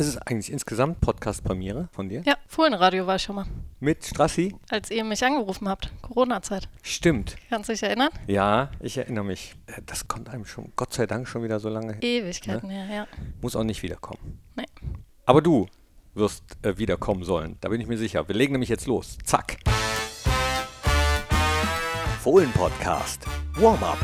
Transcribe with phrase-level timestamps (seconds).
[0.00, 2.22] Ist es eigentlich insgesamt Podcast-Premiere von dir?
[2.24, 3.44] Ja, Fohlenradio war ich schon mal.
[3.80, 4.54] Mit Strassi?
[4.70, 6.70] Als ihr mich angerufen habt, Corona-Zeit.
[6.82, 7.36] Stimmt.
[7.50, 8.08] Kannst du dich erinnern?
[8.26, 9.54] Ja, ich erinnere mich.
[9.66, 12.02] Äh, das kommt einem schon, Gott sei Dank, schon wieder so lange her.
[12.02, 12.74] Ewigkeiten Ne?
[12.82, 13.06] her, ja.
[13.42, 14.38] Muss auch nicht wiederkommen.
[14.56, 14.64] Nee.
[15.26, 15.66] Aber du
[16.14, 17.58] wirst äh, wiederkommen sollen.
[17.60, 18.26] Da bin ich mir sicher.
[18.26, 19.18] Wir legen nämlich jetzt los.
[19.24, 19.58] Zack.
[22.22, 23.26] Fohlen-Podcast.
[23.56, 23.98] Warm-up.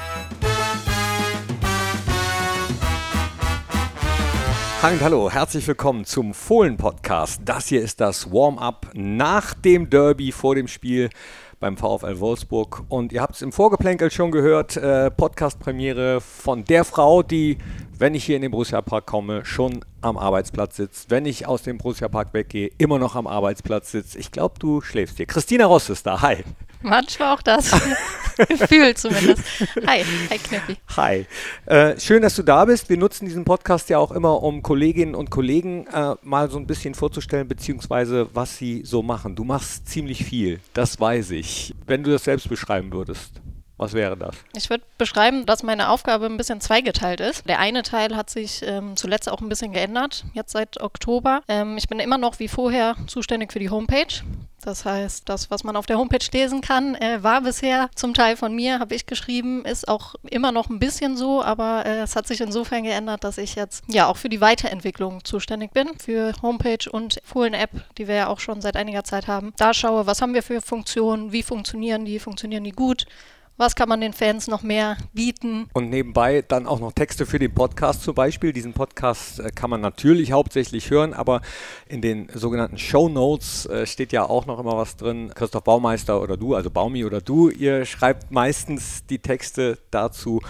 [4.86, 7.40] Hi hallo, herzlich willkommen zum Fohlen-Podcast.
[7.44, 11.10] Das hier ist das Warm-up nach dem Derby vor dem Spiel
[11.58, 12.84] beim VfL Wolfsburg.
[12.88, 17.58] Und ihr habt es im Vorgeplänkel schon gehört, äh, Podcast-Premiere von der Frau, die,
[17.98, 21.10] wenn ich hier in den Borussia Park komme, schon am Arbeitsplatz sitzt.
[21.10, 24.14] Wenn ich aus dem Borussia Park weggehe, immer noch am Arbeitsplatz sitzt.
[24.14, 25.26] Ich glaube, du schläfst hier.
[25.26, 26.22] Christina Ross ist da.
[26.22, 26.44] Hi.
[26.82, 27.70] Manchmal auch das.
[28.48, 29.42] Gefühl zumindest.
[29.86, 30.76] Hi, hi Knippi.
[30.96, 31.26] Hi.
[31.64, 32.88] Äh, schön, dass du da bist.
[32.90, 36.66] Wir nutzen diesen Podcast ja auch immer, um Kolleginnen und Kollegen äh, mal so ein
[36.66, 39.36] bisschen vorzustellen, beziehungsweise was sie so machen.
[39.36, 41.74] Du machst ziemlich viel, das weiß ich.
[41.86, 43.40] Wenn du das selbst beschreiben würdest.
[43.78, 44.34] Was wäre das?
[44.54, 47.46] Ich würde beschreiben, dass meine Aufgabe ein bisschen zweigeteilt ist.
[47.46, 51.42] Der eine Teil hat sich ähm, zuletzt auch ein bisschen geändert, jetzt seit Oktober.
[51.46, 54.22] Ähm, ich bin immer noch wie vorher zuständig für die Homepage.
[54.66, 58.36] Das heißt, das, was man auf der Homepage lesen kann, äh, war bisher zum Teil
[58.36, 62.16] von mir, habe ich geschrieben, ist auch immer noch ein bisschen so, aber äh, es
[62.16, 66.32] hat sich insofern geändert, dass ich jetzt ja auch für die Weiterentwicklung zuständig bin, für
[66.42, 69.52] Homepage und Fohlen-App, die wir ja auch schon seit einiger Zeit haben.
[69.56, 73.06] Da schaue, was haben wir für Funktionen, wie funktionieren die, funktionieren die gut,
[73.56, 75.68] was kann man den Fans noch mehr bieten?
[75.72, 78.52] Und nebenbei dann auch noch Texte für den Podcast zum Beispiel.
[78.52, 81.40] Diesen Podcast äh, kann man natürlich hauptsächlich hören, aber
[81.88, 85.32] in den sogenannten Show Notes äh, steht ja auch noch immer was drin.
[85.34, 90.40] Christoph Baumeister oder du, also Baumi oder du, ihr schreibt meistens die Texte dazu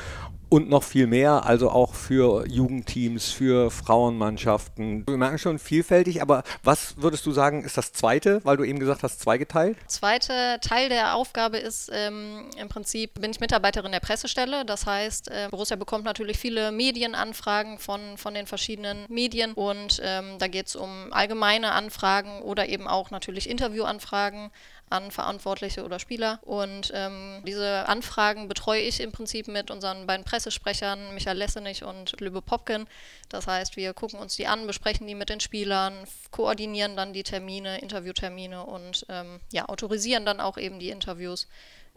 [0.48, 5.04] und noch viel mehr, also auch für Jugendteams, für Frauenmannschaften.
[5.06, 8.78] Wir merken schon vielfältig, aber was würdest du sagen, ist das zweite, weil du eben
[8.78, 9.76] gesagt hast, zweigeteilt?
[9.88, 14.64] Zweite Teil der Aufgabe ist ähm, im Prinzip, bin ich Mitarbeiterin der Pressestelle.
[14.64, 20.38] Das heißt, äh, Borussia bekommt natürlich viele Medienanfragen von, von den verschiedenen Medien und ähm,
[20.38, 24.50] da geht es um allgemeine Anfragen oder eben auch natürlich Interviewanfragen
[24.88, 26.38] an Verantwortliche oder Spieler.
[26.42, 32.20] Und ähm, diese Anfragen betreue ich im Prinzip mit unseren beiden Pressesprechern, Michael Lessenich und
[32.20, 32.86] Lübe Popken.
[33.28, 37.24] Das heißt, wir gucken uns die an, besprechen die mit den Spielern, koordinieren dann die
[37.24, 41.48] Termine, Interviewtermine und ähm, ja, autorisieren dann auch eben die Interviews.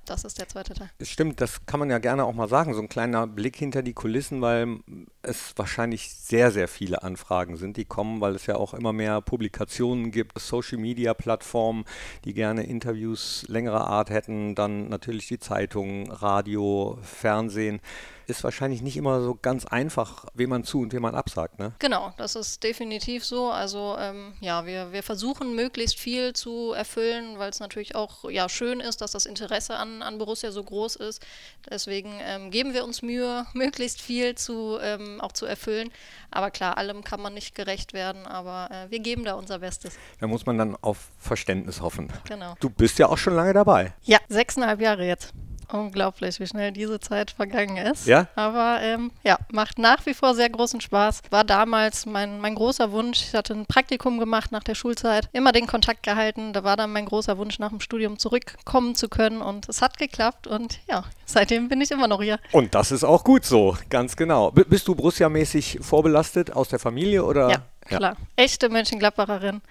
[0.10, 0.90] Das ist der zweite Teil.
[1.04, 3.94] Stimmt, das kann man ja gerne auch mal sagen, so ein kleiner Blick hinter die
[3.94, 4.80] Kulissen, weil
[5.22, 9.22] es wahrscheinlich sehr, sehr viele Anfragen sind, die kommen, weil es ja auch immer mehr
[9.22, 11.86] Publikationen gibt, Social-Media-Plattformen,
[12.26, 17.80] die gerne Interviews längerer Art hätten, dann natürlich die Zeitungen, Radio, Fernsehen.
[18.30, 21.74] Ist wahrscheinlich nicht immer so ganz einfach, wem man zu und wem man absagt, ne?
[21.80, 23.50] Genau, das ist definitiv so.
[23.50, 28.48] Also ähm, ja, wir, wir versuchen möglichst viel zu erfüllen, weil es natürlich auch ja,
[28.48, 31.26] schön ist, dass das Interesse an, an Borussia so groß ist.
[31.68, 35.90] Deswegen ähm, geben wir uns Mühe, möglichst viel zu, ähm, auch zu erfüllen.
[36.30, 39.98] Aber klar, allem kann man nicht gerecht werden, aber äh, wir geben da unser Bestes.
[40.20, 42.14] Da muss man dann auf Verständnis hoffen.
[42.28, 42.54] Genau.
[42.60, 43.94] Du bist ja auch schon lange dabei.
[44.04, 45.34] Ja, sechseinhalb Jahre jetzt.
[45.72, 48.08] Unglaublich, wie schnell diese Zeit vergangen ist.
[48.08, 48.28] Ja?
[48.36, 51.22] Aber ähm, ja, macht nach wie vor sehr großen Spaß.
[51.30, 53.22] War damals mein, mein großer Wunsch.
[53.22, 56.54] Ich hatte ein Praktikum gemacht nach der Schulzeit, immer den Kontakt gehalten.
[56.54, 59.42] Da war dann mein großer Wunsch, nach dem Studium zurückkommen zu können.
[59.42, 60.48] Und es hat geklappt.
[60.48, 62.40] Und ja, seitdem bin ich immer noch hier.
[62.52, 64.52] Und das ist auch gut so, ganz genau.
[64.52, 67.50] B bist du Borussia-mäßig vorbelastet aus der Familie oder?
[67.50, 68.18] Ja, klar.
[68.36, 69.62] Echte Mönchengladbacherin.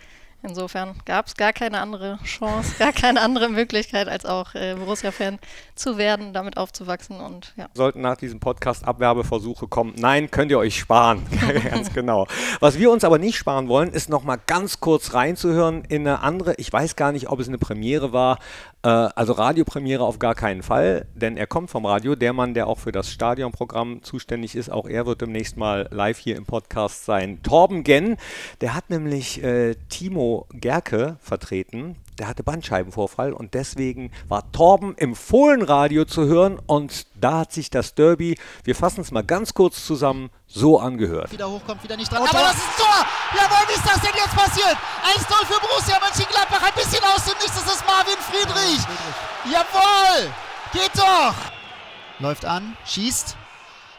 [0.42, 5.40] Insofern gab es gar keine andere Chance, gar keine andere Möglichkeit, als auch äh, Borussia-Fan
[5.74, 7.68] zu werden, damit aufzuwachsen und ja.
[7.74, 11.26] Sollten nach diesem Podcast Abwerbeversuche kommen, nein, könnt ihr euch sparen.
[11.70, 12.28] ganz genau.
[12.60, 16.54] Was wir uns aber nicht sparen wollen, ist nochmal ganz kurz reinzuhören in eine andere,
[16.54, 18.38] ich weiß gar nicht, ob es eine Premiere war,
[18.82, 22.66] äh, also Radiopremiere auf gar keinen Fall, denn er kommt vom Radio, der Mann, der
[22.66, 27.04] auch für das Stadionprogramm zuständig ist, auch er wird demnächst mal live hier im Podcast
[27.04, 27.42] sein.
[27.42, 28.16] Torben Genn,
[28.60, 31.96] der hat nämlich äh, Timo Gerke vertreten.
[32.18, 37.70] Der hatte Bandscheibenvorfall und deswegen war Torben im Fohlenradio zu hören und da hat sich
[37.70, 41.30] das Derby, wir fassen es mal ganz kurz zusammen, so angehört.
[41.30, 42.22] Wieder hochkommt, wieder nicht dran.
[42.22, 43.06] Aber das ist Tor!
[43.36, 44.76] Jawohl, wie ist das denn jetzt passiert?
[45.16, 48.80] 1-0 für Borussia Mönchengladbach, ein bisschen aus dem Nichts, das ist Marvin Friedrich.
[49.52, 50.32] Jawohl!
[50.72, 51.34] Geht doch!
[52.18, 53.36] Läuft an, schießt.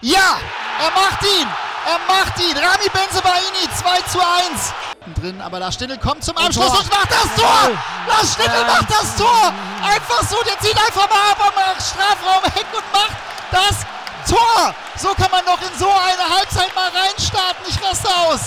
[0.01, 0.39] Ja!
[0.81, 1.68] Er macht ihn!
[1.85, 2.55] Er macht ihn!
[2.57, 4.73] Rami Benzebaini, 2 zu 1.
[5.15, 7.69] Drin, aber Lars Stindl kommt zum Abschluss und, macht das Tor!
[8.07, 9.53] Lars Stindl macht das Tor!
[9.83, 13.17] Einfach so, der zieht einfach mal ab am Strafraum weg und macht
[13.51, 14.73] das Tor!
[14.97, 17.65] So kann man doch in so eine Halbzeit mal reinstarten.
[17.67, 18.39] Ich raste aus.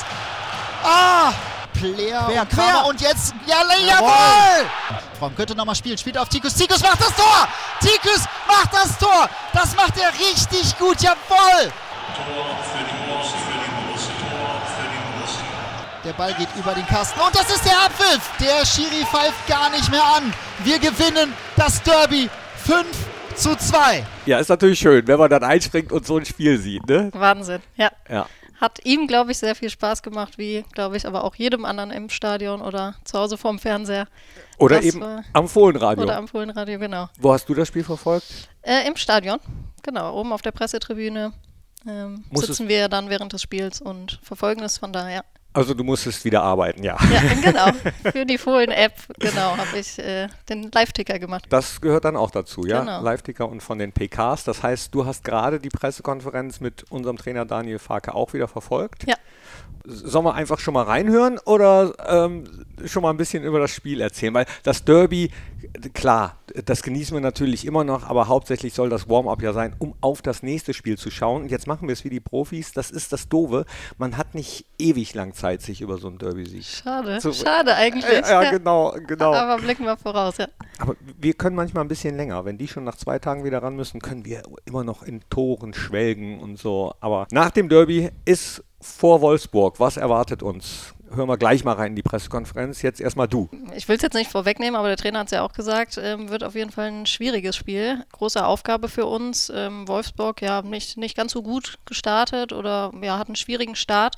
[0.84, 1.32] Ah,
[1.78, 2.84] Quer, quer, quer.
[2.86, 4.66] und jetzt, ja, jawohl!
[5.18, 6.54] Fromm könnte nochmal spielen, spielt auf Tikus.
[6.54, 7.48] Tikus macht das Tor!
[7.80, 9.28] Tikus macht das Tor!
[9.52, 11.72] Das macht er richtig gut, jawohl!
[12.14, 15.42] Tor für die Borussia, für die Borussia, Tor für die Borussia.
[16.04, 18.28] Der Ball geht über den Kasten und das ist der Abpfiff!
[18.40, 20.32] Der Schiri pfeift gar nicht mehr an.
[20.64, 22.86] Wir gewinnen das Derby 5
[23.36, 24.04] zu 2.
[24.26, 27.10] Ja, ist natürlich schön, wenn man dann einspringt und so ein Spiel sieht, ne?
[27.12, 27.92] Wahnsinn, ja.
[28.10, 28.26] Ja.
[28.60, 31.92] Hat ihm, glaube ich, sehr viel Spaß gemacht, wie, glaube ich, aber auch jedem anderen
[31.92, 34.08] im Stadion oder zu Hause vorm Fernseher.
[34.58, 36.02] Oder das eben war, am Fohlenradio.
[36.02, 37.10] Oder am Fohlenradio, genau.
[37.20, 38.26] Wo hast du das Spiel verfolgt?
[38.62, 39.38] Äh, Im Stadion,
[39.84, 41.32] genau, oben auf der Pressetribüne.
[41.86, 45.24] Ähm, sitzen wir dann während des Spiels und verfolgen es von daher.
[45.54, 46.96] Also du musstest wieder arbeiten, ja.
[47.12, 47.66] Ja, genau.
[48.10, 51.44] Für die Fohlen-App, genau, habe ich äh, den Live-Ticker gemacht.
[51.50, 52.80] Das gehört dann auch dazu, ja?
[52.80, 53.02] Genau.
[53.02, 54.44] Live-Ticker und von den PKs.
[54.44, 59.04] Das heißt, du hast gerade die Pressekonferenz mit unserem Trainer Daniel Farke auch wieder verfolgt.
[59.06, 59.16] Ja.
[59.84, 62.44] Sollen wir einfach schon mal reinhören oder ähm,
[62.84, 64.32] schon mal ein bisschen über das Spiel erzählen?
[64.34, 65.30] Weil das Derby,
[65.94, 69.94] klar, das genießen wir natürlich immer noch, aber hauptsächlich soll das Warm-up ja sein, um
[70.00, 71.42] auf das nächste Spiel zu schauen.
[71.42, 72.72] Und jetzt machen wir es wie die Profis.
[72.72, 73.64] Das ist das Doofe.
[73.98, 78.04] Man hat nicht ewig lang Zeit, sich über so ein Derby-Sieg Schade, zu schade eigentlich.
[78.04, 79.34] Ja, ja, genau, genau.
[79.34, 80.46] Aber blicken wir voraus, ja.
[80.78, 82.44] Aber wir können manchmal ein bisschen länger.
[82.44, 85.74] Wenn die schon nach zwei Tagen wieder ran müssen, können wir immer noch in Toren
[85.74, 86.94] schwelgen und so.
[87.00, 89.71] Aber nach dem Derby ist vor Wolfsburg.
[89.78, 90.94] Was erwartet uns?
[91.14, 92.80] Hören wir gleich mal rein in die Pressekonferenz.
[92.80, 93.50] Jetzt erstmal du.
[93.76, 96.30] Ich will es jetzt nicht vorwegnehmen, aber der Trainer hat es ja auch gesagt, ähm,
[96.30, 98.04] wird auf jeden Fall ein schwieriges Spiel.
[98.12, 99.52] Große Aufgabe für uns.
[99.54, 104.16] Ähm, Wolfsburg ja nicht, nicht ganz so gut gestartet oder ja, hat einen schwierigen Start.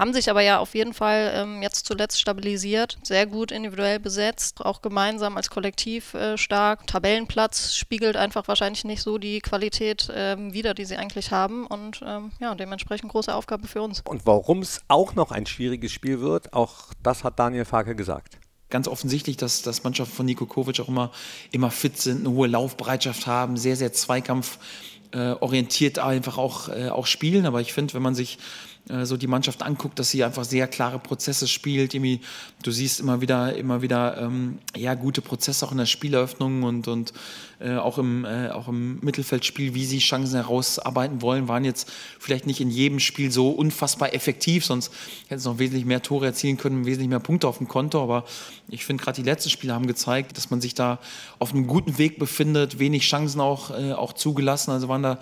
[0.00, 4.64] Haben sich aber ja auf jeden Fall ähm, jetzt zuletzt stabilisiert, sehr gut individuell besetzt,
[4.64, 6.86] auch gemeinsam als Kollektiv äh, stark.
[6.86, 12.00] Tabellenplatz spiegelt einfach wahrscheinlich nicht so die Qualität ähm, wider, die sie eigentlich haben und
[12.02, 14.02] ähm, ja, dementsprechend große Aufgabe für uns.
[14.08, 18.38] Und warum es auch noch ein schwieriges Spiel wird, auch das hat Daniel Farke gesagt
[18.70, 21.10] ganz offensichtlich, dass, dass Mannschaften von Niko Kovic auch immer,
[21.50, 27.06] immer fit sind, eine hohe Laufbereitschaft haben, sehr, sehr zweikampforientiert äh, einfach auch, äh, auch
[27.06, 27.46] spielen.
[27.46, 28.38] Aber ich finde, wenn man sich
[28.88, 31.94] äh, so die Mannschaft anguckt, dass sie einfach sehr klare Prozesse spielt.
[31.94, 32.20] Irgendwie,
[32.62, 36.88] du siehst immer wieder, immer wieder ähm, ja, gute Prozesse auch in der Spieleröffnung und,
[36.88, 37.12] und
[37.60, 42.46] äh, auch, im, äh, auch im Mittelfeldspiel, wie sie Chancen herausarbeiten wollen, waren jetzt vielleicht
[42.46, 44.92] nicht in jedem Spiel so unfassbar effektiv, sonst
[45.28, 48.02] hätten sie noch wesentlich mehr Tore erzielen können, wesentlich mehr Punkte auf dem Konto.
[48.02, 48.24] Aber
[48.68, 50.98] ich finde, gerade die letzten Spiele haben gezeigt, dass man sich da
[51.38, 54.70] auf einem guten Weg befindet, wenig Chancen auch, äh, auch zugelassen.
[54.70, 55.18] Also waren da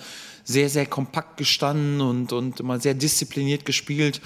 [0.49, 4.23] sehr, sehr kompakt gestanden und, und immer sehr diszipliniert gespielt.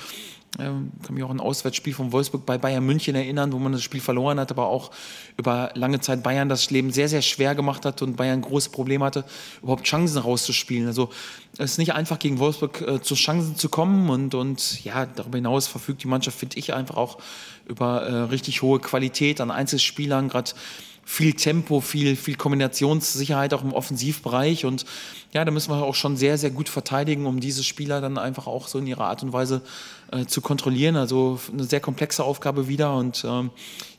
[0.60, 3.72] Ähm, kann mich auch an ein Auswärtsspiel von Wolfsburg bei Bayern München erinnern, wo man
[3.72, 4.92] das Spiel verloren hat, aber auch
[5.36, 9.04] über lange Zeit Bayern das Leben sehr, sehr schwer gemacht hat und Bayern große Probleme
[9.04, 9.24] hatte,
[9.62, 10.86] überhaupt Chancen rauszuspielen.
[10.86, 11.10] Also
[11.58, 15.38] es ist nicht einfach gegen Wolfsburg äh, zu Chancen zu kommen und, und ja, darüber
[15.38, 17.18] hinaus verfügt die Mannschaft, finde ich, einfach auch
[17.66, 20.52] über äh, richtig hohe Qualität an Einzelspielern, gerade
[21.04, 24.64] viel Tempo, viel, viel Kombinationssicherheit auch im Offensivbereich.
[24.64, 24.84] Und
[25.32, 28.46] ja, da müssen wir auch schon sehr, sehr gut verteidigen, um diese Spieler dann einfach
[28.46, 29.62] auch so in ihrer Art und Weise
[30.10, 30.94] äh, zu kontrollieren.
[30.94, 32.94] Also eine sehr komplexe Aufgabe wieder.
[32.94, 33.50] Und ähm,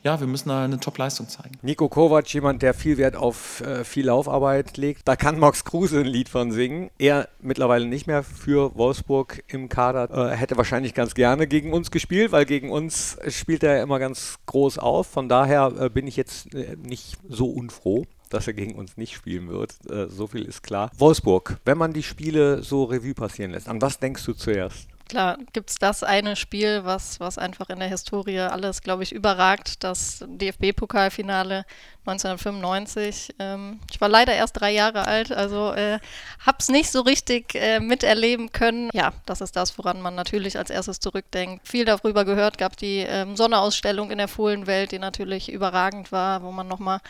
[0.04, 1.56] ja, wir müssen da eine Top-Leistung zeigen.
[1.62, 5.08] Nico Kovac, jemand, der viel Wert auf äh, viel Laufarbeit legt.
[5.08, 6.90] Da kann Max Kruse ein Lied von singen.
[6.98, 10.30] Er mittlerweile nicht mehr für Wolfsburg im Kader.
[10.32, 14.38] Äh, hätte wahrscheinlich ganz gerne gegen uns gespielt, weil gegen uns spielt er immer ganz
[14.46, 15.08] groß auf.
[15.08, 19.14] Von daher äh, bin ich jetzt äh, nicht so unfroh dass er gegen uns nicht
[19.14, 19.74] spielen wird.
[19.88, 20.90] Äh, so viel ist klar.
[20.98, 24.88] Wolfsburg, wenn man die Spiele so Revue passieren lässt, an was denkst du zuerst?
[25.08, 29.12] Klar, gibt es das eine Spiel, was, was einfach in der Historie alles, glaube ich,
[29.12, 31.66] überragt, das DFB-Pokalfinale
[32.06, 33.34] 1995.
[33.38, 35.98] Ähm, ich war leider erst drei Jahre alt, also äh,
[36.40, 38.88] habe es nicht so richtig äh, miterleben können.
[38.94, 41.68] Ja, das ist das, woran man natürlich als erstes zurückdenkt.
[41.68, 46.50] Viel darüber gehört, gab die ähm, Sonneausstellung in der Fohlenwelt, die natürlich überragend war, wo
[46.50, 47.00] man nochmal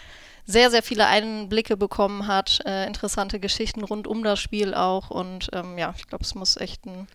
[0.46, 5.10] sehr, sehr viele Einblicke bekommen hat, äh, interessante Geschichten rund um das Spiel auch.
[5.10, 7.06] Und ähm, ja, ich glaube, es muss echt ein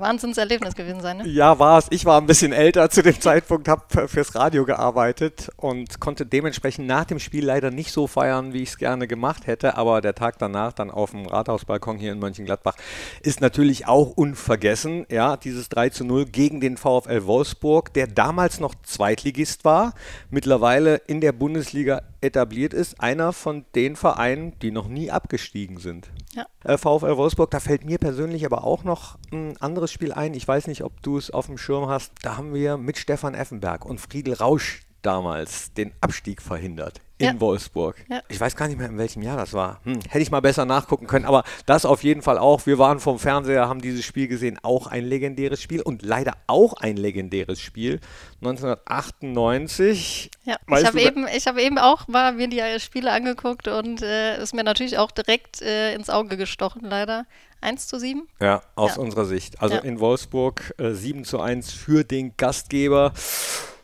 [0.00, 1.28] Wahnsinnserlebnis gewesen sein, ne?
[1.28, 1.86] Ja, war es.
[1.90, 6.86] Ich war ein bisschen älter zu dem Zeitpunkt, habe fürs Radio gearbeitet und konnte dementsprechend
[6.86, 9.76] nach dem Spiel leider nicht so feiern, wie ich es gerne gemacht hätte.
[9.76, 12.76] Aber der Tag danach dann auf dem Rathausbalkon hier in Mönchengladbach
[13.22, 15.06] ist natürlich auch unvergessen.
[15.10, 19.94] Ja, dieses 3 zu 0 gegen den VfL Wolfsburg, der damals noch Zweitligist war,
[20.30, 23.00] mittlerweile in der Bundesliga etabliert ist.
[23.00, 26.08] Einer von den Vereinen, die noch nie abgestiegen sind.
[26.34, 26.46] Ja.
[26.64, 30.34] Äh, VfL Wolfsburg, da fällt mir persönlich aber auch noch ein anderes Spiel ein.
[30.34, 32.12] Ich weiß nicht, ob du es auf dem Schirm hast.
[32.22, 37.40] Da haben wir mit Stefan Effenberg und Friedel Rausch damals den Abstieg verhindert in Ja.
[37.40, 37.96] Wolfsburg.
[38.08, 38.22] Ja.
[38.28, 39.80] Ich weiß gar nicht mehr, in welchem Jahr das war.
[39.84, 42.64] Hm, hätte ich mal besser nachgucken können, aber das auf jeden Fall auch.
[42.66, 44.58] Wir waren vom Fernseher, haben dieses Spiel gesehen.
[44.62, 48.00] Auch ein legendäres Spiel und leider auch ein legendäres Spiel.
[48.42, 50.30] 1998.
[50.44, 54.02] Ja, Weißt ich habe eben, ich habe eben auch mal mir die Spiele angeguckt und
[54.02, 57.26] äh, ist mir natürlich auch direkt äh, ins Auge gestochen, leider.
[57.62, 58.26] 1 zu 7.
[58.40, 59.02] Ja, aus Ja.
[59.02, 59.60] unserer Sicht.
[59.60, 59.80] Also Ja.
[59.82, 63.12] in Wolfsburg äh, 7 zu 1 für den Gastgeber.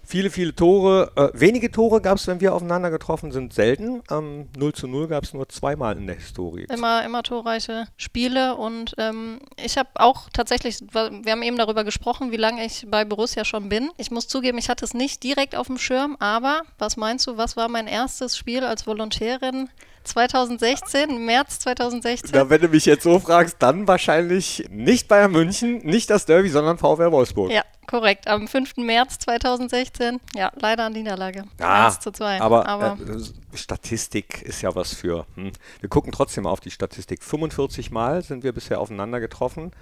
[0.08, 1.10] Viele, viele Tore.
[1.16, 4.02] Äh, wenige Tore gab es, wenn wir aufeinander getroffen sind, selten.
[4.08, 6.66] Ähm, 0 zu 0 gab es nur zweimal in der Historie.
[6.72, 12.30] Immer, immer torreiche Spiele und ähm, ich habe auch tatsächlich, wir haben eben darüber gesprochen,
[12.30, 13.90] wie lange ich bei Borussia schon bin.
[13.96, 17.36] Ich muss zugeben, ich hatte es nicht direkt auf dem Schirm, aber was meinst du,
[17.36, 19.68] was war mein erstes Spiel als Volontärin
[20.04, 22.30] 2016, im März 2016?
[22.32, 26.48] Na, wenn du mich jetzt so fragst, dann wahrscheinlich nicht Bayern München, nicht das Derby,
[26.48, 27.50] sondern VfR Wolfsburg.
[27.50, 28.28] Ja, korrekt.
[28.28, 28.76] Am 5.
[28.78, 30.20] März 2016.
[30.34, 31.44] Ja, leider an Niederlage.
[31.58, 32.40] Ja, 1 zu 2.
[32.40, 35.26] aber, aber äh, Statistik ist ja was für.
[35.34, 35.52] Hm.
[35.80, 37.22] Wir gucken trotzdem auf die Statistik.
[37.22, 39.72] 45 Mal sind wir bisher aufeinander getroffen.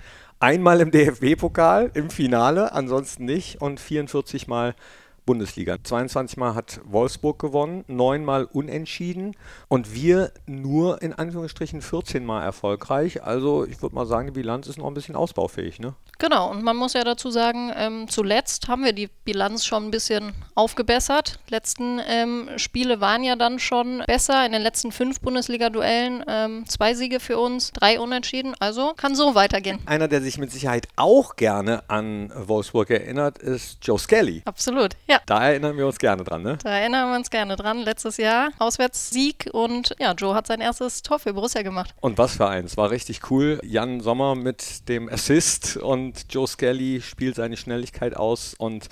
[0.40, 3.60] Einmal im DFB-Pokal im Finale, ansonsten nicht.
[3.60, 4.74] Und 44 Mal
[5.26, 5.76] Bundesliga.
[5.82, 9.36] 22 Mal hat Wolfsburg gewonnen, 9 Mal unentschieden
[9.68, 13.22] und wir nur in Anführungsstrichen 14 Mal erfolgreich.
[13.22, 15.80] Also ich würde mal sagen, die Bilanz ist noch ein bisschen ausbaufähig.
[15.80, 15.94] Ne?
[16.18, 19.90] Genau, und man muss ja dazu sagen, ähm, zuletzt haben wir die Bilanz schon ein
[19.90, 21.38] bisschen aufgebessert.
[21.48, 24.46] Letzten ähm, Spiele waren ja dann schon besser.
[24.46, 28.54] In den letzten fünf Bundesliga-Duellen ähm, zwei Siege für uns, drei Unentschieden.
[28.60, 29.80] Also kann so weitergehen.
[29.86, 34.42] Einer, der sich mit Sicherheit auch gerne an Wolfsburg erinnert, ist Joe Skelly.
[34.44, 35.13] Absolut, ja.
[35.26, 36.58] Da erinnern wir uns gerne dran, ne?
[36.62, 37.78] Da erinnern wir uns gerne dran.
[37.78, 41.94] Letztes Jahr Auswärtssieg und ja, Joe hat sein erstes Tor für Borussia gemacht.
[42.00, 43.60] Und was für eins, war richtig cool.
[43.62, 48.88] Jan Sommer mit dem Assist und Joe Skelly spielt seine Schnelligkeit aus und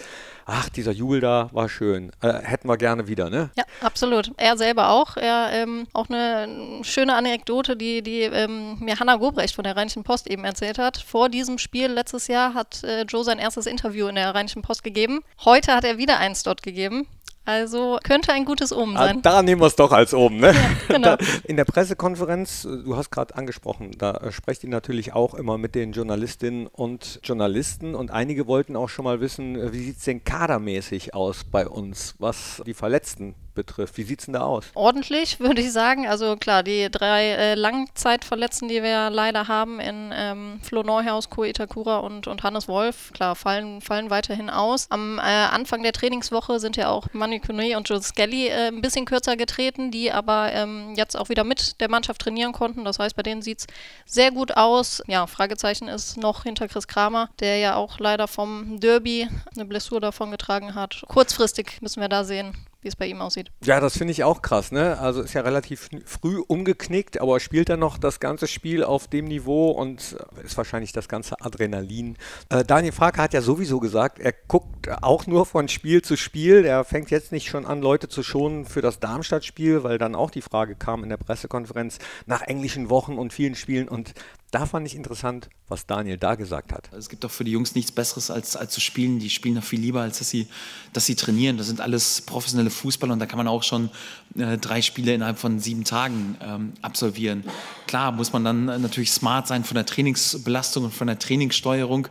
[0.47, 2.13] ach, dieser Jubel da war schön.
[2.21, 3.51] Äh, hätten wir gerne wieder, ne?
[3.57, 4.33] Ja, absolut.
[4.37, 5.17] Er selber auch.
[5.17, 10.05] Er ähm, auch eine schöne Anekdote, die, die ähm, mir Hanna Gobrecht von der Rheinischen
[10.05, 10.99] Post eben erzählt hat.
[10.99, 14.83] Vor diesem Spiel letztes Jahr hat äh, Joe sein erstes Interview in der Rheinischen Post
[14.85, 15.21] gegeben.
[15.45, 17.07] Heute hat er wieder eins dort gegeben.
[17.45, 19.23] Also könnte ein gutes Omen Ah, sein.
[19.23, 20.55] da nehmen wir es doch als oben, ne?
[20.89, 21.17] genau.
[21.17, 25.35] Da, in der Pressekonferenz, äh, du hast gerade angesprochen, da äh, sprecht ihr natürlich auch
[25.35, 29.81] immer mit den Journalistinnen und Journalisten und einige wollten auch schon mal wissen, äh, wie
[29.83, 33.97] sieht es denn kadermäßig aus bei uns, was die Verletzten betrifft.
[33.97, 34.67] Wie sieht es denn da aus?
[34.75, 36.07] Ordentlich, würde ich sagen.
[36.07, 41.45] Also klar, die drei äh, Langzeitverletzten, die wir leider haben in ähm, Flo Neuhaus, Ko
[41.45, 44.87] Itakura und, und Hannes Wolf, klar, fallen, fallen weiterhin aus.
[44.91, 48.83] Am äh, Anfang der Trainingswoche sind ja auch Manu Kone und Joe Skelly äh, ein
[48.83, 52.85] bisschen kürzer getreten, die aber ähm, jetzt auch wieder mit der Mannschaft trainieren konnten.
[52.85, 53.67] Das heißt, bei denen sieht es
[54.07, 55.03] sehr gut aus.
[55.07, 60.01] Ja, Fragezeichen ist noch hinter Chris Kramer, der ja auch leider vom Derby eine Blessur
[60.01, 61.03] davon getragen hat.
[61.09, 63.51] Kurzfristig müssen wir da sehen, wie es bei ihm aussieht.
[63.65, 64.99] Ja, das finde ich auch krass, ne?
[64.99, 69.27] Also ist ja relativ früh umgeknickt, aber spielt dann noch das ganze Spiel auf dem
[69.27, 72.17] Niveau und äh, ist wahrscheinlich das ganze Adrenalin.
[72.49, 76.65] Äh, Daniel Farke hat ja sowieso gesagt, er guckt auch nur von Spiel zu Spiel.
[76.65, 80.31] Er fängt jetzt nicht schon an, Leute zu schonen für das Darmstadt-Spiel, weil dann auch
[80.31, 84.13] die Frage kam in der Pressekonferenz nach englischen Wochen und vielen Spielen und
[84.53, 86.91] da fand ich interessant, was Daniel da gesagt hat.
[86.93, 89.19] Es gibt doch für die Jungs nichts Besseres als, als zu spielen.
[89.19, 90.47] Die spielen noch viel lieber, als dass sie,
[90.93, 91.57] dass sie trainieren.
[91.57, 93.89] Das sind alles professionelle Fußballer und da kann man auch schon
[94.37, 97.45] äh, drei Spiele innerhalb von sieben Tagen ähm, absolvieren.
[97.87, 102.09] Klar muss man dann natürlich smart sein von der Trainingsbelastung und von der Trainingssteuerung.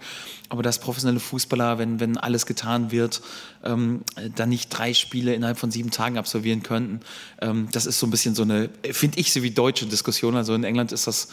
[0.50, 3.21] Aber dass professionelle Fußballer, wenn, wenn alles getan wird,
[3.63, 4.01] ähm,
[4.36, 7.01] dann nicht drei Spiele innerhalb von sieben Tagen absolvieren könnten,
[7.39, 10.36] ähm, das ist so ein bisschen so eine, finde ich, so wie deutsche Diskussion.
[10.36, 11.29] Also in England ist das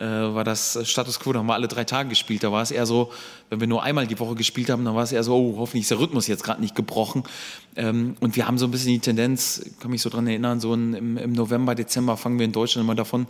[0.00, 2.42] äh, war das Status Quo, da haben wir alle drei Tage gespielt.
[2.42, 3.12] Da war es eher so,
[3.50, 5.82] wenn wir nur einmal die Woche gespielt haben, dann war es eher so, oh, hoffentlich
[5.82, 7.24] ist der Rhythmus jetzt gerade nicht gebrochen.
[7.76, 10.72] Ähm, und wir haben so ein bisschen die Tendenz, kann mich so dran erinnern, so
[10.72, 13.26] in, im, im, November, Dezember fangen wir in Deutschland immer davon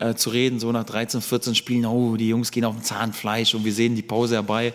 [0.00, 3.54] äh, zu reden, so nach 13, 14 Spielen, oh, die Jungs gehen auf dem Zahnfleisch
[3.54, 4.72] und wir sehen die Pause herbei.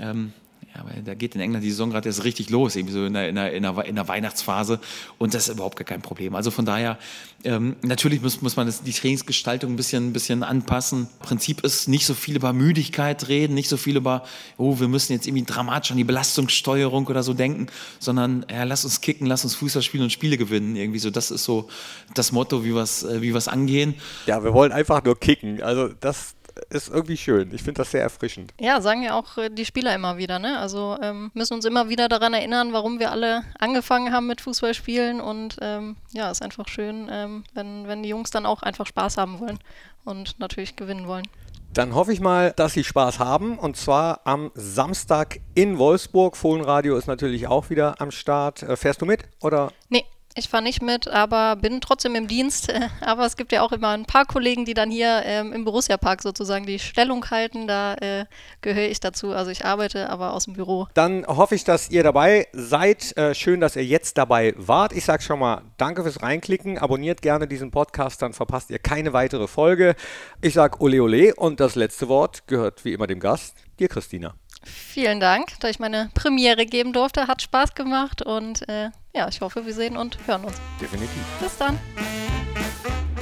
[0.00, 0.32] Ähm,
[0.74, 3.12] ja, aber da geht in England die Saison gerade erst richtig los, irgendwie so in
[3.12, 3.52] der, in, der,
[3.84, 4.80] in, der, Weihnachtsphase.
[5.18, 6.34] Und das ist überhaupt gar kein Problem.
[6.34, 6.98] Also von daher,
[7.44, 11.08] ähm, natürlich muss, muss man das, die Trainingsgestaltung ein bisschen, ein bisschen anpassen.
[11.20, 14.24] Prinzip ist nicht so viel über Müdigkeit reden, nicht so viel über,
[14.56, 17.68] oh, wir müssen jetzt irgendwie dramatisch an die Belastungssteuerung oder so denken,
[18.00, 20.74] sondern ja, lass uns kicken, lass uns Fußball spielen und Spiele gewinnen.
[20.74, 21.68] Irgendwie so, das ist so
[22.14, 23.94] das Motto, wie wir es wie wir's angehen.
[24.26, 25.62] Ja, wir wollen einfach nur kicken.
[25.62, 26.34] Also das
[26.70, 27.52] ist irgendwie schön.
[27.52, 28.52] Ich finde das sehr erfrischend.
[28.60, 30.58] Ja, sagen ja auch äh, die Spieler immer wieder, ne?
[30.58, 35.20] Also ähm, müssen uns immer wieder daran erinnern, warum wir alle angefangen haben mit Fußballspielen
[35.20, 39.16] und ähm, ja, ist einfach schön, ähm, wenn, wenn die Jungs dann auch einfach Spaß
[39.16, 39.58] haben wollen
[40.04, 41.26] und natürlich gewinnen wollen.
[41.72, 46.36] Dann hoffe ich mal, dass Sie Spaß haben und zwar am Samstag in Wolfsburg.
[46.36, 48.62] Fohlenradio ist natürlich auch wieder am Start.
[48.62, 49.72] Äh, fährst du mit oder?
[49.88, 50.04] Nee,
[50.36, 52.72] Ich fahre nicht mit, aber bin trotzdem im Dienst.
[53.00, 56.22] Aber es gibt ja auch immer ein paar Kollegen, die dann hier ähm, im Borussia-Park
[56.22, 57.68] sozusagen die Stellung halten.
[57.68, 58.24] Da äh,
[58.60, 59.32] gehöre ich dazu.
[59.32, 60.88] Also ich arbeite aber aus dem Büro.
[60.94, 63.16] Dann hoffe ich, dass ihr dabei seid.
[63.16, 64.92] Äh, schön, dass ihr jetzt dabei wart.
[64.92, 66.78] Ich sage schon mal danke fürs Reinklicken.
[66.78, 69.94] Abonniert gerne diesen Podcast, dann verpasst ihr keine weitere Folge.
[70.40, 74.34] Ich sage ole ole und das letzte Wort gehört wie immer dem Gast, dir Christina.
[74.64, 77.28] Vielen Dank, dass ich meine Premiere geben durfte.
[77.28, 80.56] Hat Spaß gemacht und äh, ja, ich hoffe, wir sehen und hören uns.
[80.80, 81.22] Definitiv.
[81.40, 81.78] Bis dann.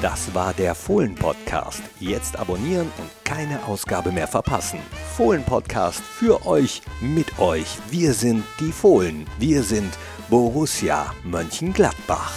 [0.00, 1.82] Das war der Fohlen-Podcast.
[2.00, 4.80] Jetzt abonnieren und keine Ausgabe mehr verpassen.
[5.16, 7.78] Fohlen-Podcast für euch, mit euch.
[7.88, 9.26] Wir sind die Fohlen.
[9.38, 9.96] Wir sind
[10.28, 12.32] Borussia Mönchengladbach.